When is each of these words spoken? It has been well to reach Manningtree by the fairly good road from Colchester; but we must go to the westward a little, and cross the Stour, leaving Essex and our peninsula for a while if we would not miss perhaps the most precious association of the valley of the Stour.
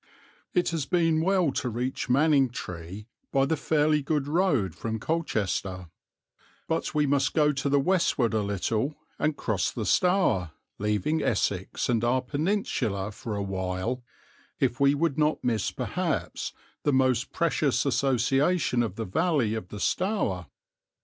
It 0.55 0.69
has 0.69 0.87
been 0.87 1.21
well 1.21 1.51
to 1.51 1.69
reach 1.69 2.07
Manningtree 2.09 3.05
by 3.31 3.45
the 3.45 3.55
fairly 3.55 4.01
good 4.01 4.27
road 4.27 4.73
from 4.73 4.97
Colchester; 4.99 5.91
but 6.67 6.95
we 6.95 7.05
must 7.05 7.35
go 7.35 7.51
to 7.51 7.69
the 7.69 7.79
westward 7.79 8.33
a 8.33 8.41
little, 8.41 8.95
and 9.19 9.37
cross 9.37 9.69
the 9.69 9.85
Stour, 9.85 10.53
leaving 10.79 11.21
Essex 11.21 11.87
and 11.87 12.03
our 12.03 12.23
peninsula 12.23 13.11
for 13.11 13.35
a 13.35 13.43
while 13.43 14.01
if 14.59 14.79
we 14.79 14.95
would 14.95 15.19
not 15.19 15.43
miss 15.43 15.69
perhaps 15.69 16.51
the 16.81 16.91
most 16.93 17.31
precious 17.31 17.85
association 17.85 18.81
of 18.81 18.95
the 18.95 19.05
valley 19.05 19.53
of 19.53 19.67
the 19.67 19.79
Stour. 19.79 20.47